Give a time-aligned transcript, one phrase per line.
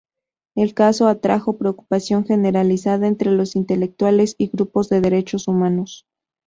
[0.55, 6.07] El caso atrajo preocupación generalizada entre los intelectuales y grupos de derechos humanos.